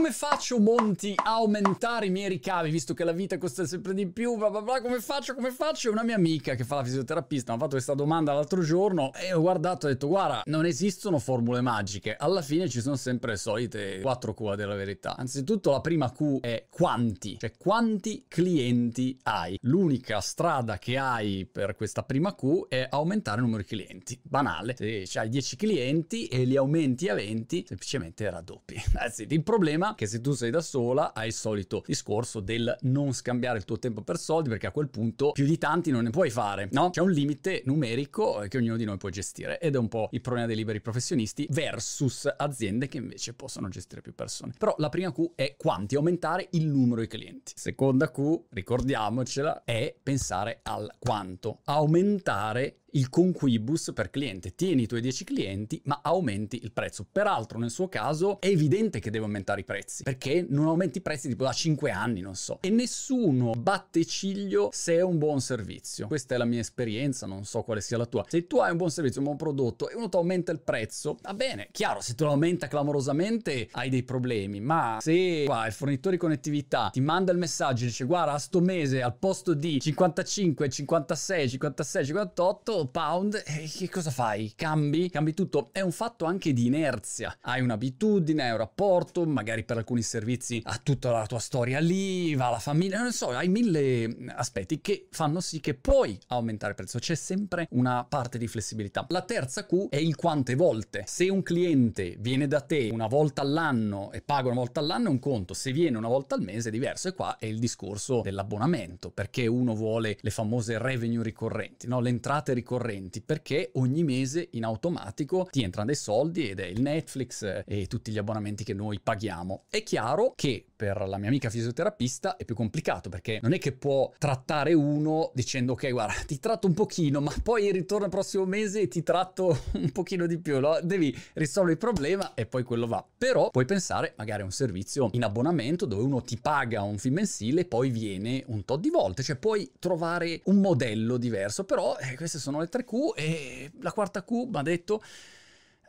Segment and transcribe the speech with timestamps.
[0.00, 4.06] come faccio Monti a aumentare i miei ricavi visto che la vita costa sempre di
[4.06, 5.90] più, bla bla bla, come faccio, come faccio?
[5.90, 9.34] Una mia amica che fa la fisioterapista mi ha fatto questa domanda l'altro giorno e
[9.34, 13.32] ho guardato e ho detto guarda, non esistono formule magiche, alla fine ci sono sempre
[13.32, 15.16] le solite quattro Q della verità.
[15.18, 19.58] Anzitutto la prima Q è quanti, cioè quanti clienti hai.
[19.64, 24.18] L'unica strada che hai per questa prima Q è aumentare il numero di clienti.
[24.22, 28.80] Banale, se hai 10 clienti e li aumenti a 20, semplicemente raddoppi.
[29.18, 29.32] It.
[29.32, 33.58] Il problema che se tu sei da sola hai il solito discorso del non scambiare
[33.58, 36.30] il tuo tempo per soldi perché a quel punto più di tanti non ne puoi
[36.30, 36.90] fare, no?
[36.90, 40.20] C'è un limite numerico che ognuno di noi può gestire ed è un po' il
[40.20, 44.54] problema dei liberi professionisti versus aziende che invece possono gestire più persone.
[44.58, 47.52] Però la prima Q è quanti, aumentare il numero di clienti.
[47.56, 54.54] Seconda Q, ricordiamocela, è pensare al quanto, aumentare il conquibus per cliente.
[54.54, 57.06] Tieni i tuoi 10 clienti, ma aumenti il prezzo.
[57.10, 61.02] Peraltro, nel suo caso, è evidente che deve aumentare i prezzi, perché non aumenti i
[61.02, 62.58] prezzi tipo da 5 anni, non so.
[62.60, 66.06] E nessuno batte ciglio se è un buon servizio.
[66.06, 68.24] Questa è la mia esperienza, non so quale sia la tua.
[68.28, 71.18] Se tu hai un buon servizio, un buon prodotto e uno ti aumenta il prezzo,
[71.22, 71.68] va bene.
[71.72, 76.20] Chiaro, se tu lo aumenta clamorosamente hai dei problemi, ma se qua il fornitore di
[76.20, 80.68] connettività ti manda il messaggio e dice guarda, a sto mese al posto di 55,
[80.68, 84.52] 56, 56, 58 pound, e che cosa fai?
[84.56, 85.10] Cambi?
[85.10, 85.70] Cambi tutto?
[85.72, 87.36] È un fatto anche di inerzia.
[87.42, 92.34] Hai un'abitudine, hai un rapporto, magari per alcuni servizi ha tutta la tua storia lì,
[92.34, 96.76] va la famiglia, non so, hai mille aspetti che fanno sì che puoi aumentare il
[96.76, 96.98] prezzo.
[96.98, 99.04] C'è sempre una parte di flessibilità.
[99.10, 101.04] La terza Q è il quante volte.
[101.06, 105.10] Se un cliente viene da te una volta all'anno e paga una volta all'anno è
[105.10, 108.20] un conto, se viene una volta al mese è diverso e qua è il discorso
[108.22, 112.00] dell'abbonamento, perché uno vuole le famose revenue ricorrenti, no?
[112.00, 116.66] le entrate ricorrenti ricorrenti perché ogni mese in automatico ti entrano dei soldi ed è
[116.66, 119.64] il Netflix e tutti gli abbonamenti che noi paghiamo.
[119.68, 123.72] È chiaro che per la mia amica fisioterapista è più complicato perché non è che
[123.72, 128.46] può trattare uno dicendo ok guarda ti tratto un pochino ma poi ritorno il prossimo
[128.46, 130.78] mese e ti tratto un pochino di più, no?
[130.82, 133.04] devi risolvere il problema e poi quello va.
[133.18, 137.10] Però puoi pensare magari a un servizio in abbonamento dove uno ti paga un fee
[137.10, 141.96] mensile e poi viene un tot di volte, cioè puoi trovare un modello diverso, però
[141.98, 145.02] eh, queste sono le 3Q e la quarta Q mi ha detto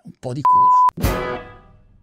[0.04, 1.51] un po' di culo.